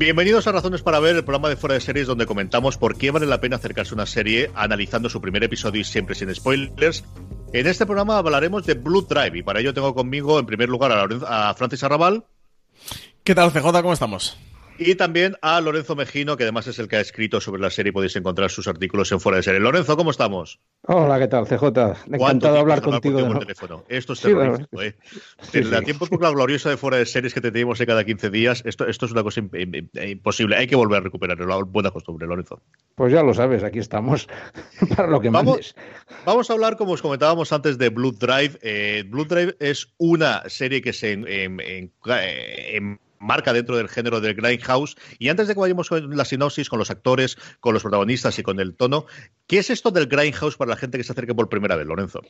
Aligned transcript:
Bienvenidos 0.00 0.46
a 0.46 0.52
Razones 0.52 0.80
para 0.80 0.98
Ver, 0.98 1.16
el 1.16 1.24
programa 1.24 1.50
de 1.50 1.56
Fuera 1.56 1.74
de 1.74 1.80
Series 1.82 2.06
donde 2.06 2.24
comentamos 2.24 2.78
por 2.78 2.96
qué 2.96 3.10
vale 3.10 3.26
la 3.26 3.38
pena 3.38 3.56
acercarse 3.56 3.92
a 3.92 3.96
una 3.96 4.06
serie 4.06 4.50
analizando 4.54 5.10
su 5.10 5.20
primer 5.20 5.44
episodio 5.44 5.82
y 5.82 5.84
siempre 5.84 6.14
sin 6.14 6.34
spoilers. 6.34 7.04
En 7.52 7.66
este 7.66 7.84
programa 7.84 8.16
hablaremos 8.16 8.64
de 8.64 8.72
Blue 8.72 9.02
Drive 9.02 9.36
y 9.36 9.42
para 9.42 9.60
ello 9.60 9.74
tengo 9.74 9.94
conmigo 9.94 10.38
en 10.38 10.46
primer 10.46 10.70
lugar 10.70 10.90
a, 11.26 11.52
Francis 11.52 11.84
Arrabal 11.84 12.24
¿Qué 13.24 13.34
tal, 13.34 13.52
CJ? 13.52 13.82
¿Cómo 13.82 13.92
estamos? 13.92 14.38
Y 14.82 14.94
también 14.94 15.36
a 15.42 15.60
Lorenzo 15.60 15.94
Mejino, 15.94 16.38
que 16.38 16.44
además 16.44 16.66
es 16.66 16.78
el 16.78 16.88
que 16.88 16.96
ha 16.96 17.00
escrito 17.00 17.38
sobre 17.40 17.60
la 17.60 17.68
serie 17.68 17.92
podéis 17.92 18.16
encontrar 18.16 18.50
sus 18.50 18.66
artículos 18.66 19.12
en 19.12 19.20
Fuera 19.20 19.36
de 19.36 19.42
Serie. 19.42 19.60
Lorenzo, 19.60 19.94
¿cómo 19.94 20.10
estamos? 20.10 20.58
Hola, 20.86 21.18
¿qué 21.18 21.28
tal, 21.28 21.46
CJ? 21.46 21.58
¿Cuánto 21.60 22.14
Encantado 22.14 22.54
de 22.54 22.60
hablar 22.60 22.80
contigo 22.80 23.18
de 23.18 23.24
nuevo. 23.24 23.40
teléfono? 23.40 23.84
Esto 23.90 24.14
es 24.14 24.20
Sí, 24.20 24.32
la 24.32 24.38
terrorífico, 24.38 24.82
¿eh? 24.82 24.96
Sí, 25.52 25.60
tiempo 25.84 26.08
la 26.18 26.30
gloriosa 26.30 26.70
de 26.70 26.78
Fuera 26.78 26.96
de 26.96 27.04
Series 27.04 27.34
que 27.34 27.42
te 27.42 27.52
tenemos 27.52 27.78
de 27.78 27.86
cada 27.86 28.04
15 28.04 28.30
días, 28.30 28.62
esto, 28.64 28.86
esto 28.86 29.04
es 29.04 29.12
una 29.12 29.22
cosa 29.22 29.42
im- 29.42 29.50
im- 29.50 29.90
im- 29.92 30.10
imposible. 30.12 30.56
Hay 30.56 30.66
que 30.66 30.76
volver 30.76 30.98
a 30.98 31.02
recuperar 31.02 31.38
la 31.38 31.62
buena 31.62 31.90
costumbre, 31.90 32.26
Lorenzo. 32.26 32.62
Pues 32.94 33.12
ya 33.12 33.22
lo 33.22 33.34
sabes, 33.34 33.62
aquí 33.62 33.80
estamos 33.80 34.28
para 34.96 35.08
lo 35.08 35.20
que 35.20 35.28
Vamos, 35.28 35.52
mandes. 35.56 35.74
vamos 36.24 36.48
a 36.48 36.54
hablar, 36.54 36.78
como 36.78 36.92
os 36.92 37.02
comentábamos 37.02 37.52
antes, 37.52 37.76
de 37.76 37.90
Blood 37.90 38.14
Drive. 38.18 38.58
Eh, 38.62 39.04
Blood 39.06 39.26
Drive 39.26 39.56
es 39.60 39.92
una 39.98 40.42
serie 40.48 40.80
que 40.80 40.94
se 40.94 41.12
en- 41.12 41.28
en- 41.28 41.60
en- 41.60 43.00
enmarca 43.20 43.52
dentro 43.52 43.76
del 43.76 43.88
género 43.88 44.20
del 44.20 44.34
Grindhouse. 44.34 44.96
Y 45.18 45.28
antes 45.28 45.46
de 45.46 45.54
que 45.54 45.60
vayamos 45.60 45.88
con 45.88 46.16
la 46.16 46.24
sinopsis, 46.24 46.68
con 46.68 46.78
los 46.78 46.90
actores, 46.90 47.36
con 47.60 47.74
los 47.74 47.82
protagonistas 47.82 48.38
y 48.38 48.42
con 48.42 48.58
el 48.60 48.74
tono, 48.74 49.06
¿qué 49.46 49.58
es 49.58 49.70
esto 49.70 49.90
del 49.90 50.06
Grindhouse 50.06 50.56
para 50.56 50.70
la 50.70 50.76
gente 50.76 50.98
que 50.98 51.04
se 51.04 51.12
acerque 51.12 51.34
por 51.34 51.48
primera 51.48 51.76
vez, 51.76 51.86
Lorenzo? 51.86 52.20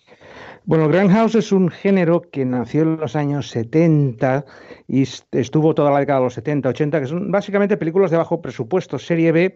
Bueno, 0.64 0.88
Grindhouse 0.88 1.36
es 1.36 1.52
un 1.52 1.70
género 1.70 2.22
que 2.30 2.44
nació 2.44 2.82
en 2.82 2.96
los 2.96 3.16
años 3.16 3.48
70 3.48 4.44
y 4.88 5.02
est- 5.02 5.32
estuvo 5.34 5.74
toda 5.74 5.90
la 5.90 6.00
década 6.00 6.18
de 6.18 6.24
los 6.26 6.34
70, 6.34 6.68
80, 6.70 7.00
que 7.00 7.06
son 7.06 7.30
básicamente 7.30 7.76
películas 7.76 8.10
de 8.10 8.16
bajo 8.16 8.42
presupuesto, 8.42 8.98
serie 8.98 9.32
B, 9.32 9.54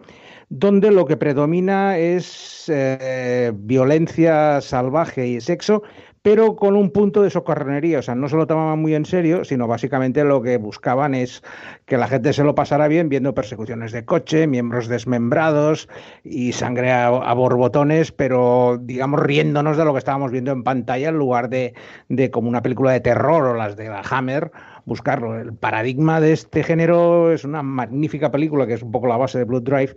donde 0.48 0.90
lo 0.92 1.04
que 1.04 1.16
predomina 1.16 1.98
es 1.98 2.64
eh, 2.68 3.52
violencia 3.54 4.60
salvaje 4.60 5.26
y 5.26 5.40
sexo, 5.40 5.82
pero 6.24 6.56
con 6.56 6.74
un 6.74 6.88
punto 6.88 7.22
de 7.22 7.28
socorronería. 7.28 7.98
O 7.98 8.02
sea, 8.02 8.14
no 8.14 8.30
se 8.30 8.36
lo 8.36 8.46
tomaban 8.46 8.78
muy 8.78 8.94
en 8.94 9.04
serio, 9.04 9.44
sino 9.44 9.66
básicamente 9.66 10.24
lo 10.24 10.40
que 10.40 10.56
buscaban 10.56 11.14
es 11.14 11.42
que 11.84 11.98
la 11.98 12.08
gente 12.08 12.32
se 12.32 12.42
lo 12.42 12.54
pasara 12.54 12.88
bien 12.88 13.10
viendo 13.10 13.34
persecuciones 13.34 13.92
de 13.92 14.06
coche, 14.06 14.46
miembros 14.46 14.88
desmembrados 14.88 15.86
y 16.24 16.52
sangre 16.52 16.92
a, 16.92 17.10
borbotones, 17.34 18.10
pero 18.10 18.78
digamos 18.80 19.20
riéndonos 19.20 19.76
de 19.76 19.84
lo 19.84 19.92
que 19.92 19.98
estábamos 19.98 20.30
viendo 20.32 20.50
en 20.50 20.64
pantalla 20.64 21.10
en 21.10 21.18
lugar 21.18 21.50
de, 21.50 21.74
de 22.08 22.30
como 22.30 22.48
una 22.48 22.62
película 22.62 22.92
de 22.92 23.00
terror 23.00 23.44
o 23.44 23.54
las 23.54 23.76
de 23.76 23.90
la 23.90 24.00
Hammer. 24.00 24.50
Buscarlo. 24.86 25.38
El 25.38 25.52
paradigma 25.52 26.22
de 26.22 26.32
este 26.32 26.62
género 26.62 27.32
es 27.32 27.44
una 27.44 27.62
magnífica 27.62 28.30
película 28.30 28.66
que 28.66 28.72
es 28.72 28.82
un 28.82 28.92
poco 28.92 29.08
la 29.08 29.18
base 29.18 29.36
de 29.36 29.44
Blood 29.44 29.64
Drive, 29.64 29.94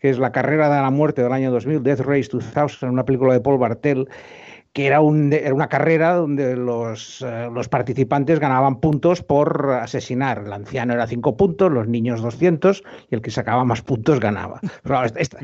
que 0.00 0.10
es 0.10 0.18
La 0.18 0.32
carrera 0.32 0.68
de 0.74 0.82
la 0.82 0.90
muerte 0.90 1.22
del 1.22 1.32
año 1.32 1.52
2000, 1.52 1.84
Death 1.84 2.00
Race 2.00 2.30
2000, 2.32 2.90
una 2.90 3.04
película 3.04 3.32
de 3.32 3.40
Paul 3.40 3.58
Bartel 3.58 4.08
que 4.72 4.86
era, 4.86 5.00
un, 5.00 5.32
era 5.32 5.54
una 5.54 5.68
carrera 5.68 6.14
donde 6.14 6.56
los, 6.56 7.22
eh, 7.22 7.48
los 7.52 7.68
participantes 7.68 8.38
ganaban 8.38 8.80
puntos 8.80 9.22
por 9.22 9.70
asesinar. 9.72 10.42
El 10.46 10.52
anciano 10.52 10.92
era 10.92 11.06
5 11.06 11.36
puntos, 11.36 11.72
los 11.72 11.88
niños 11.88 12.22
200 12.22 12.82
y 13.10 13.14
el 13.14 13.22
que 13.22 13.30
sacaba 13.30 13.64
más 13.64 13.82
puntos 13.82 14.20
ganaba. 14.20 14.60
Pero 14.82 15.04
esta, 15.04 15.38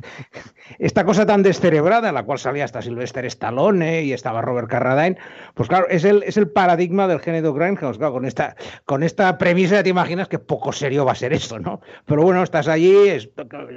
esta, 0.79 1.05
cosa 1.05 1.27
tan 1.27 1.43
descerebrada, 1.43 2.09
en 2.09 2.15
la 2.15 2.23
cual 2.23 2.39
salía 2.39 2.65
hasta 2.65 2.83
Sylvester 2.83 3.25
Stallone 3.27 4.03
y 4.03 4.13
estaba 4.13 4.43
Robert 4.43 4.69
Carradine, 4.69 5.17
pues 5.55 5.69
claro, 5.69 5.87
es 5.89 6.05
el, 6.05 6.23
es 6.23 6.37
el 6.37 6.51
paradigma 6.51 7.09
del 7.09 7.21
género 7.21 7.53
Grindhouse. 7.53 7.99
Claro, 7.99 8.13
con, 8.13 8.25
esta, 8.25 8.57
con 8.84 9.03
esta 9.03 9.39
premisa 9.39 9.83
te 9.83 9.89
imaginas 9.89 10.29
que 10.29 10.39
poco 10.39 10.73
serio 10.73 11.05
va 11.05 11.13
a 11.13 11.17
ser 11.17 11.33
esto, 11.33 11.59
¿no? 11.59 11.81
Pero 12.07 12.23
bueno, 12.23 12.43
estás 12.43 12.69
allí, 12.69 13.09
es 13.09 13.31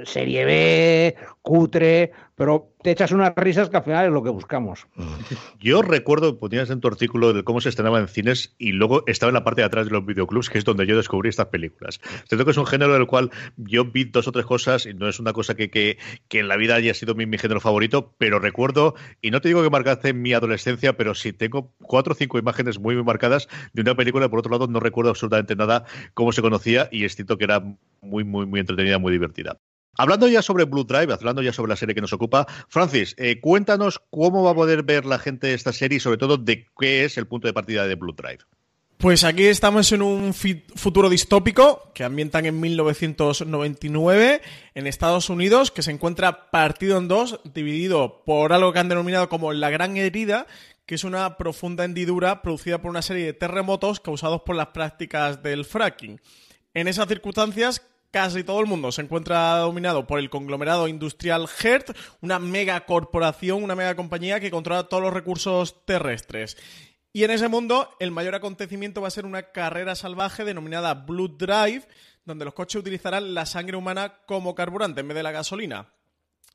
serie 0.04 0.44
B, 0.44 1.16
cutre, 1.42 2.12
pero 2.38 2.72
te 2.82 2.92
echas 2.92 3.10
unas 3.10 3.34
risas 3.34 3.68
que 3.68 3.76
al 3.76 3.82
final 3.82 4.06
es 4.06 4.12
lo 4.12 4.22
que 4.22 4.30
buscamos. 4.30 4.86
Yo 5.58 5.82
recuerdo, 5.82 6.38
ponías 6.38 6.70
en 6.70 6.80
tu 6.80 6.86
artículo 6.86 7.32
de 7.32 7.42
cómo 7.42 7.60
se 7.60 7.68
estrenaba 7.68 7.98
en 7.98 8.06
cines 8.06 8.54
y 8.58 8.70
luego 8.70 9.02
estaba 9.08 9.30
en 9.30 9.34
la 9.34 9.42
parte 9.42 9.60
de 9.60 9.66
atrás 9.66 9.86
de 9.86 9.90
los 9.90 10.06
videoclubs, 10.06 10.48
que 10.48 10.58
es 10.58 10.64
donde 10.64 10.86
yo 10.86 10.96
descubrí 10.96 11.30
estas 11.30 11.46
películas. 11.46 12.00
Siento 12.28 12.44
que 12.44 12.52
es 12.52 12.56
un 12.56 12.64
género 12.64 12.92
del 12.92 13.08
cual 13.08 13.32
yo 13.56 13.84
vi 13.84 14.04
dos 14.04 14.28
o 14.28 14.32
tres 14.32 14.46
cosas 14.46 14.86
y 14.86 14.94
no 14.94 15.08
es 15.08 15.18
una 15.18 15.32
cosa 15.32 15.56
que, 15.56 15.68
que, 15.68 15.98
que 16.28 16.38
en 16.38 16.46
la 16.46 16.56
vida 16.56 16.76
haya 16.76 16.94
sido 16.94 17.16
mi, 17.16 17.26
género 17.36 17.60
favorito, 17.60 18.14
pero 18.18 18.38
recuerdo, 18.38 18.94
y 19.20 19.32
no 19.32 19.40
te 19.40 19.48
digo 19.48 19.64
que 19.64 19.70
marcaste 19.70 20.14
mi 20.14 20.32
adolescencia, 20.32 20.96
pero 20.96 21.16
sí 21.16 21.32
tengo 21.32 21.74
cuatro 21.82 22.12
o 22.12 22.16
cinco 22.16 22.38
imágenes 22.38 22.78
muy, 22.78 22.94
muy 22.94 23.02
marcadas 23.02 23.48
de 23.72 23.82
una 23.82 23.96
película 23.96 24.28
por 24.28 24.38
otro 24.38 24.52
lado 24.52 24.68
no 24.68 24.78
recuerdo 24.78 25.10
absolutamente 25.10 25.56
nada 25.56 25.84
cómo 26.14 26.30
se 26.30 26.40
conocía 26.40 26.88
y 26.92 27.04
es 27.04 27.16
cierto 27.16 27.36
que 27.36 27.44
era 27.44 27.64
muy, 28.00 28.22
muy, 28.22 28.46
muy 28.46 28.60
entretenida, 28.60 28.98
muy 28.98 29.10
divertida. 29.10 29.58
Hablando 30.00 30.28
ya 30.28 30.42
sobre 30.42 30.64
Blue 30.64 30.84
Drive, 30.84 31.12
hablando 31.12 31.42
ya 31.42 31.52
sobre 31.52 31.70
la 31.70 31.76
serie 31.76 31.92
que 31.92 32.00
nos 32.00 32.12
ocupa, 32.12 32.46
Francis, 32.68 33.16
eh, 33.18 33.40
cuéntanos 33.40 34.00
cómo 34.10 34.44
va 34.44 34.52
a 34.52 34.54
poder 34.54 34.84
ver 34.84 35.04
la 35.04 35.18
gente 35.18 35.52
esta 35.52 35.72
serie 35.72 35.96
y 35.96 36.00
sobre 36.00 36.18
todo 36.18 36.36
de 36.36 36.66
qué 36.78 37.04
es 37.04 37.18
el 37.18 37.26
punto 37.26 37.48
de 37.48 37.52
partida 37.52 37.84
de 37.84 37.96
Blue 37.96 38.14
Drive. 38.16 38.38
Pues 38.96 39.24
aquí 39.24 39.46
estamos 39.46 39.90
en 39.90 40.02
un 40.02 40.34
futuro 40.34 41.08
distópico 41.08 41.90
que 41.94 42.04
ambientan 42.04 42.46
en 42.46 42.60
1999 42.60 44.40
en 44.74 44.86
Estados 44.86 45.30
Unidos, 45.30 45.72
que 45.72 45.82
se 45.82 45.90
encuentra 45.90 46.50
partido 46.52 46.98
en 46.98 47.08
dos, 47.08 47.40
dividido 47.52 48.22
por 48.24 48.52
algo 48.52 48.72
que 48.72 48.78
han 48.78 48.88
denominado 48.88 49.28
como 49.28 49.52
la 49.52 49.70
gran 49.70 49.96
herida, 49.96 50.46
que 50.86 50.94
es 50.94 51.02
una 51.02 51.36
profunda 51.36 51.84
hendidura 51.84 52.40
producida 52.40 52.80
por 52.80 52.92
una 52.92 53.02
serie 53.02 53.26
de 53.26 53.32
terremotos 53.32 53.98
causados 53.98 54.42
por 54.42 54.54
las 54.54 54.68
prácticas 54.68 55.42
del 55.42 55.64
fracking. 55.64 56.20
En 56.72 56.86
esas 56.86 57.08
circunstancias, 57.08 57.82
casi 58.10 58.44
todo 58.44 58.60
el 58.60 58.66
mundo 58.66 58.92
se 58.92 59.02
encuentra 59.02 59.58
dominado 59.58 60.06
por 60.06 60.18
el 60.18 60.30
conglomerado 60.30 60.88
industrial 60.88 61.48
HERT, 61.48 61.96
una 62.20 62.38
mega 62.38 62.84
corporación, 62.86 63.62
una 63.62 63.74
mega 63.74 63.96
compañía 63.96 64.40
que 64.40 64.50
controla 64.50 64.88
todos 64.88 65.02
los 65.02 65.12
recursos 65.12 65.84
terrestres. 65.84 66.56
Y 67.12 67.24
en 67.24 67.30
ese 67.30 67.48
mundo, 67.48 67.90
el 68.00 68.10
mayor 68.10 68.34
acontecimiento 68.34 69.00
va 69.00 69.08
a 69.08 69.12
ser 69.12 69.26
una 69.26 69.50
carrera 69.50 69.94
salvaje 69.94 70.44
denominada 70.44 70.94
Blood 70.94 71.38
Drive, 71.38 71.88
donde 72.24 72.44
los 72.44 72.54
coches 72.54 72.80
utilizarán 72.80 73.34
la 73.34 73.46
sangre 73.46 73.76
humana 73.76 74.18
como 74.26 74.54
carburante 74.54 75.00
en 75.00 75.08
vez 75.08 75.16
de 75.16 75.22
la 75.22 75.32
gasolina. 75.32 75.88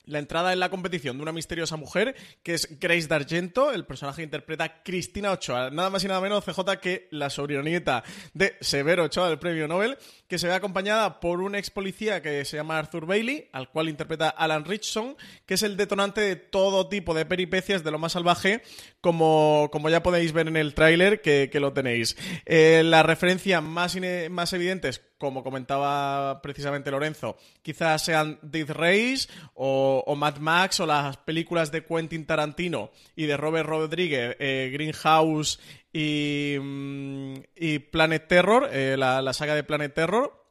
La 0.05 0.19
entrada 0.19 0.51
en 0.51 0.59
la 0.59 0.69
competición 0.69 1.17
de 1.17 1.23
una 1.23 1.31
misteriosa 1.31 1.77
mujer 1.77 2.15
que 2.43 2.53
es 2.53 2.79
Grace 2.79 3.07
D'Argento, 3.07 3.71
el 3.71 3.85
personaje 3.85 4.17
que 4.17 4.23
interpreta 4.23 4.83
Cristina 4.83 5.31
Ochoa, 5.31 5.69
nada 5.69 5.89
más 5.89 6.03
y 6.03 6.07
nada 6.07 6.19
menos 6.19 6.43
CJ 6.43 6.77
que 6.81 7.07
la 7.11 7.29
sobrinieta 7.29 8.03
de 8.33 8.57
Severo 8.59 9.03
Ochoa 9.03 9.29
del 9.29 9.39
premio 9.39 9.67
Nobel, 9.67 9.97
que 10.27 10.37
se 10.37 10.47
ve 10.47 10.53
acompañada 10.53 11.19
por 11.19 11.41
un 11.41 11.55
ex 11.55 11.69
policía 11.69 12.21
que 12.21 12.43
se 12.43 12.57
llama 12.57 12.77
Arthur 12.77 13.05
Bailey, 13.05 13.49
al 13.53 13.69
cual 13.69 13.87
interpreta 13.87 14.29
Alan 14.29 14.65
Richson, 14.65 15.15
que 15.45 15.53
es 15.53 15.63
el 15.63 15.77
detonante 15.77 16.21
de 16.21 16.35
todo 16.35 16.89
tipo 16.89 17.13
de 17.13 17.25
peripecias 17.25 17.83
de 17.83 17.91
lo 17.91 17.99
más 17.99 18.11
salvaje, 18.11 18.61
como, 19.03 19.67
como 19.69 19.89
ya 19.89 20.01
podéis 20.01 20.31
ver 20.31 20.47
en 20.47 20.55
el 20.55 20.73
tráiler 20.73 21.21
que, 21.21 21.49
que, 21.51 21.59
lo 21.59 21.73
tenéis. 21.73 22.15
Eh, 22.45 22.83
la 22.85 23.03
referencia 23.03 23.59
más, 23.59 23.97
más 24.31 24.53
evidente 24.53 24.87
es 24.87 25.01
como 25.17 25.43
comentaba 25.43 26.41
precisamente 26.41 26.89
Lorenzo, 26.89 27.35
quizás 27.61 28.01
sean 28.01 28.39
Death 28.41 28.69
Race 28.69 29.27
o, 29.55 30.05
o, 30.07 30.15
Mad 30.15 30.37
Max 30.37 30.79
o 30.79 30.85
las 30.85 31.17
películas 31.17 31.69
de 31.69 31.83
Quentin 31.83 32.25
Tarantino 32.25 32.91
y 33.13 33.25
de 33.25 33.35
Robert 33.35 33.67
Rodríguez, 33.67 34.37
eh, 34.39 34.69
Greenhouse 34.71 35.59
y, 35.91 36.55
mm, 36.61 37.33
y, 37.57 37.79
Planet 37.79 38.25
Terror, 38.29 38.69
eh, 38.71 38.95
la, 38.97 39.21
la, 39.21 39.33
saga 39.33 39.53
de 39.53 39.65
Planet 39.65 39.93
Terror. 39.93 40.42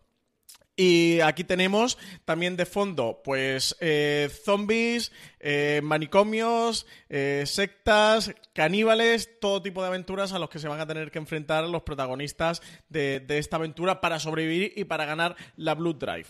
Y 0.74 1.20
aquí 1.20 1.44
tenemos 1.44 1.98
también 2.24 2.56
de 2.56 2.64
fondo, 2.64 3.20
pues, 3.22 3.76
eh, 3.80 4.30
zombies, 4.44 5.12
eh, 5.38 5.80
manicomios, 5.82 6.86
eh, 7.10 7.42
sectas, 7.46 8.34
caníbales, 8.54 9.38
todo 9.38 9.60
tipo 9.60 9.82
de 9.82 9.88
aventuras 9.88 10.32
a 10.32 10.38
los 10.38 10.48
que 10.48 10.58
se 10.58 10.68
van 10.68 10.80
a 10.80 10.86
tener 10.86 11.10
que 11.10 11.18
enfrentar 11.18 11.64
los 11.68 11.82
protagonistas 11.82 12.62
de, 12.88 13.22
esta 13.28 13.56
aventura 13.56 14.00
para 14.00 14.18
sobrevivir 14.18 14.72
y 14.74 14.84
para 14.84 15.04
ganar 15.04 15.36
la 15.56 15.74
Blood 15.74 15.96
Drive. 15.96 16.28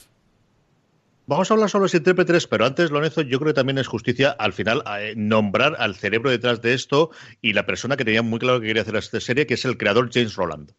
Vamos 1.27 1.49
a 1.49 1.55
hablar 1.55 1.71
sobre 1.71 1.85
los 1.85 1.95
intérpretes, 1.95 2.49
pero 2.49 2.67
antes, 2.67 2.91
Lorenzo, 2.91 3.23
yo 3.23 3.39
creo 3.39 3.53
que 3.53 3.57
también 3.57 3.79
es 3.79 3.87
justicia 3.87 4.31
al 4.31 4.53
final 4.53 4.83
nombrar 5.15 5.77
al 5.79 5.95
cerebro 5.95 6.31
detrás 6.31 6.61
de 6.63 6.75
esto 6.75 7.11
y 7.41 7.53
la 7.53 7.65
persona 7.65 7.97
que 7.97 8.05
tenía 8.05 8.23
muy 8.23 8.41
claro 8.41 8.61
que 8.61 8.67
quería 8.67 8.83
hacer 8.83 8.97
esta 8.97 9.21
serie, 9.21 9.47
que 9.47 9.55
es 9.55 9.65
el 9.65 9.79
creador 9.79 10.11
James 10.13 10.35
Roland. 10.35 10.73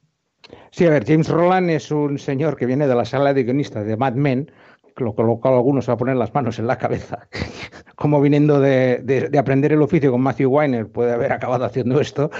Sí, 0.73 0.87
a 0.87 0.89
ver, 0.89 1.05
James 1.05 1.29
Roland 1.29 1.69
es 1.69 1.91
un 1.91 2.17
señor 2.17 2.57
que 2.57 2.65
viene 2.65 2.87
de 2.87 2.95
la 2.95 3.05
sala 3.05 3.31
de 3.31 3.43
guionistas 3.43 3.85
de 3.85 3.95
Mad 3.95 4.15
Men, 4.15 4.49
lo 4.97 5.13
colocado 5.13 5.57
algunos 5.57 5.87
a 5.87 5.97
poner 5.97 6.15
las 6.15 6.33
manos 6.33 6.57
en 6.57 6.65
la 6.65 6.79
cabeza, 6.79 7.27
como 7.95 8.19
viniendo 8.19 8.59
de, 8.59 9.29
aprender 9.37 9.71
el 9.71 9.83
oficio 9.83 10.09
con 10.09 10.21
Matthew 10.21 10.49
Weiner, 10.49 10.87
puede 10.87 11.13
haber 11.13 11.31
acabado 11.31 11.65
haciendo 11.65 12.01
esto. 12.01 12.31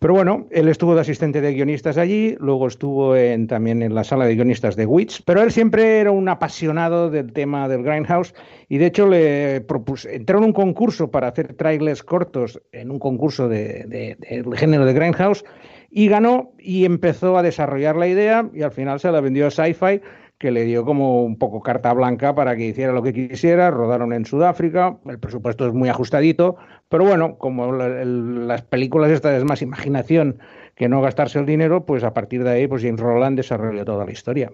Pero 0.00 0.12
bueno, 0.12 0.46
él 0.50 0.68
estuvo 0.68 0.94
de 0.94 1.00
asistente 1.00 1.40
de 1.40 1.54
guionistas 1.54 1.96
allí, 1.96 2.36
luego 2.40 2.66
estuvo 2.66 3.16
en, 3.16 3.46
también 3.46 3.82
en 3.82 3.94
la 3.94 4.04
sala 4.04 4.26
de 4.26 4.34
guionistas 4.34 4.76
de 4.76 4.84
Wits, 4.84 5.22
pero 5.22 5.40
él 5.40 5.50
siempre 5.50 6.00
era 6.00 6.10
un 6.10 6.28
apasionado 6.28 7.08
del 7.08 7.32
tema 7.32 7.68
del 7.68 7.84
Grindhouse 7.84 8.34
y 8.68 8.76
de 8.76 8.84
hecho 8.84 9.08
le 9.08 9.62
propuse, 9.62 10.14
entró 10.14 10.36
en 10.36 10.44
un 10.44 10.52
concurso 10.52 11.10
para 11.10 11.28
hacer 11.28 11.54
trailers 11.54 12.02
cortos 12.02 12.60
en 12.72 12.90
un 12.90 12.98
concurso 12.98 13.48
del 13.48 13.88
de, 13.88 14.56
género 14.56 14.84
de 14.84 14.92
Grindhouse 14.92 15.42
y 15.90 16.08
ganó 16.08 16.52
y 16.58 16.84
empezó 16.84 17.38
a 17.38 17.42
desarrollar 17.42 17.96
la 17.96 18.06
idea 18.06 18.48
y 18.52 18.62
al 18.62 18.72
final 18.72 19.00
se 19.00 19.10
la 19.10 19.20
vendió 19.20 19.46
a 19.46 19.50
Sci-Fi 19.50 20.00
que 20.38 20.52
le 20.52 20.64
dio 20.64 20.84
como 20.84 21.24
un 21.24 21.36
poco 21.36 21.60
carta 21.62 21.92
blanca 21.92 22.34
para 22.34 22.54
que 22.54 22.66
hiciera 22.66 22.92
lo 22.92 23.02
que 23.02 23.12
quisiera, 23.12 23.70
rodaron 23.72 24.12
en 24.12 24.24
Sudáfrica, 24.24 24.96
el 25.06 25.18
presupuesto 25.18 25.66
es 25.66 25.74
muy 25.74 25.88
ajustadito, 25.88 26.56
pero 26.88 27.04
bueno, 27.04 27.36
como 27.38 27.72
las 27.72 28.62
películas 28.62 29.10
estas 29.10 29.36
es 29.36 29.44
más 29.44 29.62
imaginación 29.62 30.38
que 30.76 30.88
no 30.88 31.00
gastarse 31.02 31.40
el 31.40 31.46
dinero, 31.46 31.84
pues 31.84 32.04
a 32.04 32.14
partir 32.14 32.44
de 32.44 32.50
ahí 32.50 32.68
pues 32.68 32.84
Roland 32.96 33.36
desarrolló 33.36 33.84
toda 33.84 34.04
la 34.04 34.12
historia. 34.12 34.52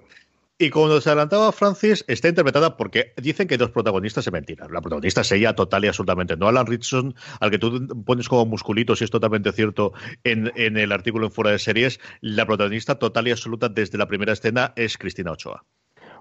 Y 0.57 0.71
como 0.71 1.01
se 1.01 1.09
adelantaba 1.09 1.51
Francis, 1.51 2.05
está 2.07 2.29
interpretada 2.29 2.77
porque 2.77 3.13
dicen 3.21 3.49
que 3.49 3.59
dos 3.59 3.71
protagonistas 3.71 4.25
se 4.25 4.31
mentiran. 4.31 4.73
La 4.73 4.81
protagonista 4.81 5.23
es 5.23 5.33
ella 5.33 5.57
total 5.57 5.85
y 5.85 5.89
absolutamente, 5.89 6.37
no 6.37 6.47
Alan 6.47 6.67
Richardson, 6.67 7.13
al 7.41 7.51
que 7.51 7.59
tú 7.59 8.05
pones 8.05 8.29
como 8.29 8.47
musculitos, 8.47 9.01
y 9.01 9.05
es 9.05 9.11
totalmente 9.11 9.51
cierto 9.51 9.93
en, 10.23 10.53
el 10.57 10.93
artículo 10.93 11.27
en 11.27 11.33
Fuera 11.33 11.51
de 11.51 11.59
Series. 11.59 11.99
La 12.21 12.47
protagonista 12.47 13.01
total 13.01 13.27
y 13.27 13.33
absoluta 13.33 13.69
desde 13.69 13.99
la 13.99 14.07
primera 14.07 14.33
escena 14.33 14.73
es 14.77 14.97
Cristina 14.97 15.33
Ochoa. 15.33 15.65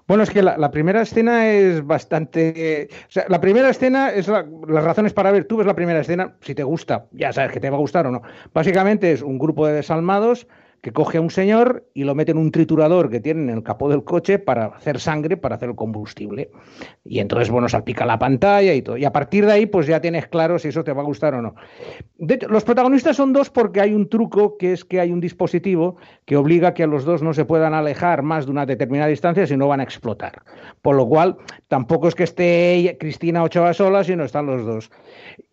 Bueno, 0.08 0.24
es 0.24 0.30
que 0.30 0.42
la, 0.42 0.70
primera 0.72 1.02
escena 1.02 1.48
es 1.48 1.86
bastante. 1.86 2.88
O 3.08 3.10
sea, 3.10 3.26
la 3.28 3.40
primera 3.40 3.70
escena 3.70 4.10
es 4.10 4.26
las 4.26 4.84
razones 4.84 5.12
para 5.12 5.30
ver. 5.30 5.44
Tú 5.44 5.58
ves 5.58 5.66
la 5.66 5.76
primera 5.76 6.00
escena, 6.00 6.34
si 6.40 6.56
te 6.56 6.64
gusta, 6.64 7.06
ya 7.12 7.32
sabes 7.32 7.52
que 7.52 7.60
te 7.60 7.70
va 7.70 7.76
a 7.76 7.80
gustar 7.80 8.08
o 8.08 8.10
no. 8.10 8.22
Básicamente 8.52 9.12
es 9.12 9.22
un 9.22 9.38
grupo 9.38 9.66
de 9.66 9.74
desalmados 9.74 10.48
que 10.84 10.92
coge 10.92 11.16
a 11.16 11.22
un 11.22 11.30
señor 11.30 11.88
y 11.94 12.04
lo 12.04 12.14
mete 12.14 12.32
en 12.32 12.36
un 12.36 12.50
triturador 12.50 13.08
que 13.08 13.18
tiene 13.18 13.44
en 13.44 13.48
el 13.48 13.62
capó 13.62 13.88
del 13.88 14.04
coche 14.04 14.38
para 14.38 14.66
hacer 14.66 15.00
sangre, 15.00 15.38
para 15.38 15.54
hacer 15.54 15.70
el 15.70 15.74
combustible. 15.74 16.50
Y 17.06 17.20
entonces, 17.20 17.48
bueno, 17.48 17.70
salpica 17.70 18.04
la 18.04 18.18
pantalla 18.18 18.74
y 18.74 18.82
todo. 18.82 18.98
Y 18.98 19.06
a 19.06 19.10
partir 19.10 19.46
de 19.46 19.52
ahí, 19.52 19.64
pues 19.64 19.86
ya 19.86 20.02
tienes 20.02 20.26
claro 20.26 20.58
si 20.58 20.68
eso 20.68 20.84
te 20.84 20.92
va 20.92 21.00
a 21.00 21.06
gustar 21.06 21.32
o 21.32 21.40
no. 21.40 21.54
los 22.18 22.64
protagonistas 22.64 23.16
son 23.16 23.32
dos 23.32 23.48
porque 23.48 23.80
hay 23.80 23.94
un 23.94 24.10
truco 24.10 24.58
que 24.58 24.74
es 24.74 24.84
que 24.84 25.00
hay 25.00 25.10
un 25.10 25.20
dispositivo 25.20 25.96
que 26.26 26.36
obliga 26.36 26.74
que 26.74 26.82
a 26.82 26.86
los 26.86 27.06
dos 27.06 27.22
no 27.22 27.32
se 27.32 27.46
puedan 27.46 27.72
alejar 27.72 28.22
más 28.22 28.44
de 28.44 28.52
una 28.52 28.66
determinada 28.66 29.08
distancia 29.08 29.46
si 29.46 29.56
no 29.56 29.66
van 29.68 29.80
a 29.80 29.84
explotar. 29.84 30.42
Por 30.82 30.96
lo 30.96 31.08
cual, 31.08 31.38
tampoco 31.68 32.08
es 32.08 32.14
que 32.14 32.24
esté 32.24 32.98
Cristina 33.00 33.42
Ochoa 33.42 33.72
sola, 33.72 34.04
sino 34.04 34.22
están 34.22 34.44
los 34.44 34.66
dos. 34.66 34.90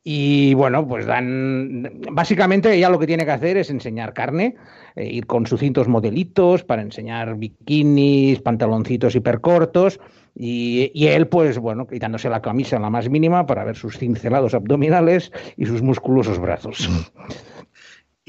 Y 0.03 0.56
bueno, 0.56 0.88
pues 0.88 1.06
dan. 1.06 2.00
Básicamente, 2.12 2.74
ella 2.74 2.89
lo 2.89 2.98
que 2.98 3.06
tiene 3.06 3.25
que 3.25 3.31
hacer 3.31 3.57
es 3.57 3.69
enseñar 3.69 4.13
carne, 4.13 4.56
eh, 4.95 5.06
ir 5.06 5.27
con 5.27 5.45
sus 5.45 5.59
cintos 5.59 5.88
modelitos 5.88 6.63
para 6.63 6.81
enseñar 6.81 7.36
bikinis, 7.36 8.39
pantaloncitos 8.42 9.15
hipercortos. 9.15 10.00
Y, 10.33 10.92
y 10.95 11.07
él, 11.07 11.27
pues 11.27 11.59
bueno, 11.59 11.86
quitándose 11.86 12.30
la 12.30 12.42
camisa 12.42 12.77
en 12.77 12.81
la 12.81 12.89
más 12.89 13.09
mínima 13.09 13.45
para 13.45 13.63
ver 13.63 13.75
sus 13.75 13.98
cincelados 13.98 14.53
abdominales 14.53 15.31
y 15.57 15.65
sus 15.65 15.83
musculosos 15.83 16.39
brazos. 16.39 16.89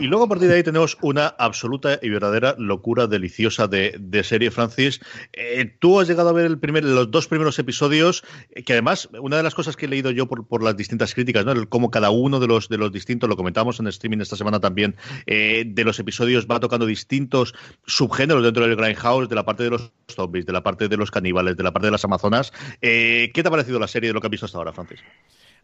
Y 0.02 0.08
luego 0.08 0.25
a 0.25 0.28
partir 0.28 0.49
de 0.49 0.56
ahí 0.56 0.64
tenemos 0.64 0.99
una 1.00 1.28
absoluta 1.28 2.00
y 2.02 2.08
verdadera 2.08 2.56
locura 2.58 3.06
deliciosa 3.06 3.69
de, 3.69 4.25
serie, 4.25 4.50
Francis. 4.50 5.00
Eh, 5.32 5.76
tú 5.78 6.00
has 6.00 6.08
llegado 6.08 6.28
a 6.28 6.32
ver 6.32 6.44
el 6.46 6.58
primer, 6.58 6.82
los 6.82 7.08
dos 7.08 7.28
primeros 7.28 7.56
episodios, 7.60 8.25
eh, 8.50 8.64
que 8.64 8.72
además, 8.72 9.08
una 9.20 9.37
de 9.37 9.44
las 9.44 9.54
cosas 9.54 9.76
que 9.76 9.87
he 9.87 9.88
leído 9.88 10.10
yo 10.10 10.26
por, 10.26 10.60
las 10.60 10.76
distintas 10.76 11.14
críticas, 11.14 11.44
¿no? 11.44 11.52
El, 11.52 11.69
cómo 11.69 11.93
cada 11.93 12.10
uno 12.10 12.40
de 12.40 12.49
los, 12.49 12.69
de 12.69 12.78
los 12.78 12.90
distintos, 12.90 13.31
lo 13.31 13.37
comentamos 13.37 13.78
en 13.78 13.87
streaming 13.87 14.19
esta 14.19 14.34
semana 14.34 14.58
también, 14.58 14.96
eh, 15.26 15.62
de 15.64 15.84
los 15.84 16.00
episodios 16.00 16.49
va 16.50 16.58
tocando 16.58 16.84
distintos 16.84 17.54
subgéneros 17.87 18.43
dentro 18.43 18.66
del 18.66 18.75
Grindhouse, 18.75 19.28
de 19.28 19.37
la 19.37 19.44
parte 19.44 19.62
de 19.62 19.70
los 19.70 19.93
zombies, 20.08 20.44
de 20.44 20.52
la 20.52 20.64
parte 20.64 20.88
de 20.88 20.96
los 20.96 21.12
caníbales, 21.12 21.56
de 21.56 21.62
la 21.62 21.70
parte 21.72 21.87
de 21.87 21.93
las 21.93 22.04
amazonas. 22.04 22.52
¿Qué 22.81 23.31
te 23.32 23.46
ha 23.46 23.50
parecido 23.52 23.78
la 23.78 23.87
serie 23.87 24.08
de 24.08 24.14
lo 24.14 24.20
que 24.20 24.26
has 24.26 24.32
visto 24.32 24.46
hasta 24.46 24.58
ahora, 24.58 24.72
Francis? 24.72 24.99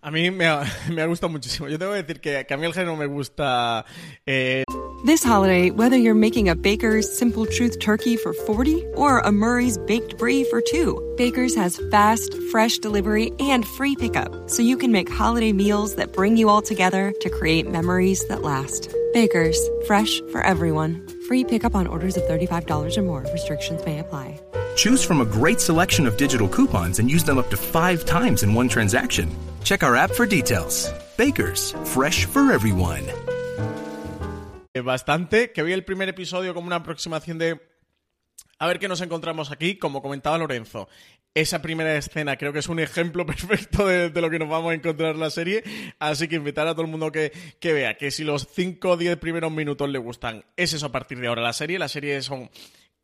A 0.00 0.10
mí 0.12 0.30
me 0.30 0.46
ha, 0.46 0.64
me 0.90 1.02
ha 1.02 1.06
gustado 1.06 1.30
muchísimo. 1.30 1.68
Yo 1.68 1.78
tengo 1.78 1.92
que 1.92 2.02
decir 2.02 2.20
que, 2.20 2.46
que 2.46 2.54
a 2.54 2.56
mí 2.56 2.66
el 2.66 2.72
género 2.72 2.96
me 2.96 3.06
gusta. 3.06 3.84
Eh... 4.26 4.64
This 5.04 5.22
holiday, 5.22 5.70
whether 5.70 5.96
you're 5.96 6.14
making 6.14 6.48
a 6.48 6.56
Baker's 6.56 7.08
Simple 7.18 7.46
Truth 7.46 7.78
turkey 7.78 8.16
for 8.16 8.32
40 8.32 8.84
or 8.96 9.20
a 9.20 9.30
Murray's 9.30 9.78
Baked 9.78 10.18
Brie 10.18 10.44
for 10.50 10.60
2, 10.60 11.14
Baker's 11.16 11.54
has 11.54 11.80
fast, 11.90 12.34
fresh 12.50 12.78
delivery 12.78 13.32
and 13.38 13.64
free 13.64 13.94
pickup, 13.94 14.50
so 14.50 14.60
you 14.62 14.76
can 14.76 14.90
make 14.90 15.08
holiday 15.08 15.52
meals 15.52 15.94
that 15.96 16.12
bring 16.12 16.36
you 16.36 16.48
all 16.48 16.62
together 16.62 17.12
to 17.20 17.30
create 17.30 17.70
memories 17.70 18.26
that 18.26 18.42
last. 18.42 18.92
Baker's, 19.12 19.58
fresh 19.86 20.20
for 20.32 20.42
everyone. 20.42 21.06
Free 21.28 21.44
pickup 21.44 21.74
on 21.74 21.86
orders 21.86 22.16
of 22.16 22.24
$35 22.24 22.96
or 22.96 23.02
more. 23.02 23.26
Restrictions 23.32 23.84
may 23.86 24.00
apply. 24.00 24.40
Choose 24.74 25.04
from 25.04 25.20
a 25.20 25.24
great 25.24 25.60
selection 25.60 26.06
of 26.06 26.16
digital 26.16 26.48
coupons 26.48 26.98
and 26.98 27.10
use 27.10 27.24
them 27.24 27.38
up 27.38 27.50
to 27.50 27.56
five 27.56 28.04
times 28.04 28.42
in 28.42 28.52
one 28.54 28.68
transaction. 28.68 29.30
Check 29.62 29.82
our 29.82 29.96
app 29.96 30.10
for 30.10 30.26
details. 30.26 30.92
Bakers, 31.16 31.74
fresh 31.84 32.26
for 32.26 32.52
everyone. 32.52 33.04
Bastante, 34.84 35.50
que 35.52 35.62
vi 35.62 35.72
el 35.72 35.84
primer 35.84 36.08
episodio 36.08 36.54
como 36.54 36.68
una 36.68 36.76
aproximación 36.76 37.38
de 37.38 37.60
a 38.60 38.66
ver 38.66 38.78
qué 38.78 38.88
nos 38.88 39.00
encontramos 39.00 39.50
aquí, 39.50 39.76
como 39.76 40.02
comentaba 40.02 40.38
Lorenzo. 40.38 40.88
Esa 41.34 41.62
primera 41.62 41.96
escena 41.96 42.36
creo 42.36 42.52
que 42.52 42.60
es 42.60 42.68
un 42.68 42.80
ejemplo 42.80 43.26
perfecto 43.26 43.86
de, 43.86 44.10
lo 44.20 44.30
que 44.30 44.38
nos 44.38 44.48
vamos 44.48 44.72
a 44.72 44.74
encontrar 44.74 45.14
en 45.14 45.20
la 45.20 45.30
serie. 45.30 45.62
Así 45.98 46.28
que 46.28 46.36
invitar 46.36 46.66
a 46.66 46.72
todo 46.72 46.82
el 46.82 46.90
mundo 46.90 47.12
que, 47.12 47.32
que 47.60 47.72
vea 47.72 47.96
que 47.96 48.10
si 48.10 48.24
los 48.24 48.48
5 48.52 48.88
o 48.88 48.96
10 48.96 49.16
primeros 49.18 49.52
minutos 49.52 49.88
le 49.88 49.98
gustan, 49.98 50.44
es 50.56 50.72
eso 50.72 50.86
a 50.86 50.92
partir 50.92 51.20
de 51.20 51.28
ahora 51.28 51.42
la 51.42 51.52
serie. 51.52 51.78
La 51.78 51.88
serie 51.88 52.20
son 52.22 52.50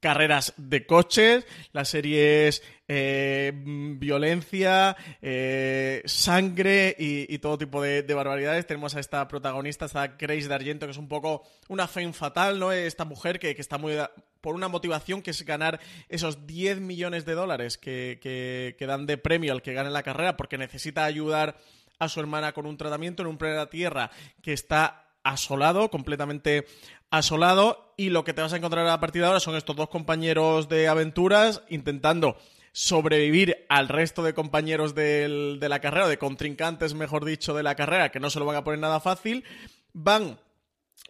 carreras 0.05 0.53
de 0.59 0.85
coches, 0.85 1.47
la 1.73 1.87
serie 1.87 2.47
es 2.47 2.63
eh, 2.89 3.53
violencia, 3.55 4.95
eh, 5.23 6.03
sangre 6.05 6.95
y, 6.99 7.39
todo 7.39 7.57
tipo 7.57 7.81
de, 7.81 8.03
barbaridades. 8.03 8.67
Tenemos 8.67 8.95
a 8.95 9.01
esta 9.01 9.27
protagonista, 9.29 9.87
esta 9.87 10.09
Grace 10.09 10.47
de 10.47 10.55
Argento, 10.55 10.85
que 10.85 10.93
es 10.93 10.99
un 10.99 11.09
poco 11.09 11.45
una 11.69 11.89
fe 11.89 12.13
fatal, 12.13 12.59
¿no? 12.59 12.71
Esta 12.71 13.07
mujer 13.07 13.39
que, 13.39 13.53
está 13.53 13.79
muy 13.79 13.95
por 14.43 14.55
una 14.55 14.69
motivación 14.69 15.23
que 15.23 15.31
es 15.31 15.43
ganar 15.43 15.81
esos 16.11 16.47
10 16.47 16.81
millones 16.81 17.25
de 17.25 17.33
dólares 17.33 17.79
que, 17.79 18.19
que, 18.21 18.87
dan 18.87 19.07
de 19.07 19.17
premio 19.17 19.55
al 19.55 19.63
que 19.63 19.73
gane 19.73 19.89
la 19.89 20.03
carrera, 20.03 20.37
porque 20.37 20.59
necesita 20.59 21.07
ayudar 21.07 21.57
a 21.99 22.11
su 22.11 22.21
hermana 22.21 22.53
con 22.53 22.67
un 22.67 22.77
tratamiento 22.77 23.23
en 23.23 23.29
un 23.29 23.39
planeta 23.39 23.71
Tierra 23.71 24.11
que 24.43 24.53
está 24.53 25.04
asolado, 25.25 25.90
completamente 25.90 26.66
asolado, 27.11 27.95
y 27.97 28.11
lo 28.11 28.25
que 28.25 28.35
te 28.35 28.43
vas 28.43 28.52
a 28.52 28.57
encontrar 28.57 28.87
a 28.87 29.00
partir 29.00 29.23
de 29.23 29.28
ahora 29.28 29.40
son 29.40 29.57
estos 29.57 29.75
dos 29.75 29.88
compañeros 29.88 30.69
de 30.69 30.87
aventuras 30.88 31.62
intentando 31.69 32.37
sobrevivir 32.73 33.66
al 33.69 33.88
resto 33.88 34.23
de 34.23 34.35
compañeros 34.35 34.95
de 34.95 35.59
la 35.61 35.81
carrera, 35.81 36.09
de 36.09 36.19
contrincantes, 36.19 36.95
mejor 36.95 37.25
dicho, 37.25 37.54
de 37.54 37.62
la 37.62 37.76
carrera, 37.76 38.11
que 38.11 38.21
no 38.21 38.31
se 38.31 38.40
lo 38.40 38.47
van 38.47 38.57
a 38.57 38.64
poner 38.64 38.81
nada 38.81 39.00
fácil, 39.00 39.45
van 39.93 40.40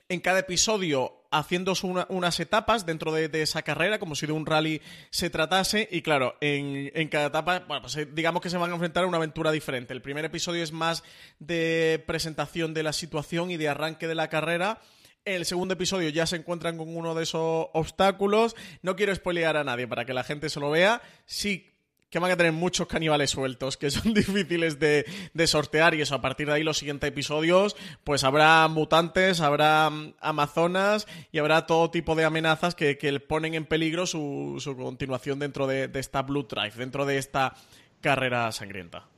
en 0.08 0.20
cada 0.20 0.40
episodio 0.40 1.23
haciendo 1.38 1.74
unas 2.08 2.40
etapas 2.40 2.86
dentro 2.86 3.12
de, 3.12 3.42
esa 3.42 3.62
carrera, 3.62 3.98
como 3.98 4.14
si 4.14 4.26
de 4.26 4.32
un 4.32 4.46
rally 4.46 4.80
se 5.10 5.30
tratase. 5.30 5.88
Y 5.90 6.02
claro, 6.02 6.36
en, 6.40 7.08
cada 7.08 7.26
etapa, 7.26 7.60
bueno, 7.60 7.82
pues 7.82 7.96
eh, 7.96 8.06
digamos 8.06 8.40
que 8.40 8.50
se 8.50 8.56
van 8.56 8.70
a 8.70 8.74
enfrentar 8.74 9.04
a 9.04 9.06
una 9.06 9.18
aventura 9.18 9.50
diferente. 9.50 9.92
El 9.92 10.02
primer 10.02 10.24
episodio 10.24 10.62
es 10.62 10.72
más 10.72 11.02
de 11.38 12.02
presentación 12.06 12.74
de 12.74 12.82
la 12.82 12.92
situación 12.92 13.50
y 13.50 13.56
de 13.56 13.68
arranque 13.68 14.06
de 14.06 14.14
la 14.14 14.28
carrera. 14.28 14.80
En 15.24 15.34
el 15.34 15.46
segundo 15.46 15.74
episodio 15.74 16.08
ya 16.10 16.26
se 16.26 16.36
encuentran 16.36 16.76
con 16.76 16.94
uno 16.94 17.14
de 17.14 17.24
esos 17.24 17.68
obstáculos. 17.72 18.54
No 18.82 18.94
quiero 18.94 19.14
spoilear 19.14 19.56
a 19.56 19.64
nadie 19.64 19.88
para 19.88 20.04
que 20.04 20.14
la 20.14 20.22
gente 20.22 20.50
se 20.50 20.60
lo 20.60 20.70
vea. 20.70 21.02
Sí 21.24 21.73
que 22.14 22.20
van 22.20 22.30
a 22.30 22.36
tener 22.36 22.52
muchos 22.52 22.86
caníbales 22.86 23.30
sueltos, 23.30 23.76
que 23.76 23.90
son 23.90 24.14
difíciles 24.14 24.78
de, 24.78 25.04
sortear 25.48 25.96
y 25.96 26.00
eso, 26.00 26.14
a 26.14 26.20
partir 26.20 26.46
de 26.46 26.52
ahí 26.52 26.62
los 26.62 26.78
siguientes 26.78 27.08
episodios, 27.08 27.74
pues 28.04 28.22
habrá 28.22 28.68
mutantes, 28.68 29.40
habrá 29.40 29.90
mm, 29.90 30.14
amazonas 30.20 31.08
y 31.32 31.38
habrá 31.38 31.66
todo 31.66 31.90
tipo 31.90 32.14
de 32.14 32.24
amenazas 32.24 32.76
que, 32.76 32.94
ponen 33.26 33.54
en 33.54 33.66
peligro 33.66 34.06
su, 34.06 34.62
continuación 34.76 35.40
dentro 35.40 35.66
de, 35.66 35.88
de 35.88 35.98
esta 35.98 36.22
Blue 36.22 36.46
Drive, 36.48 36.76
dentro 36.76 37.04
de 37.04 37.18
esta 37.18 37.52
carrera 38.00 38.52
sangrienta. 38.52 39.08